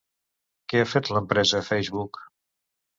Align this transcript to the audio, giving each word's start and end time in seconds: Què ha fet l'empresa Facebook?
Què 0.73 0.81
ha 0.81 0.87
fet 0.95 1.13
l'empresa 1.15 1.65
Facebook? 1.71 2.23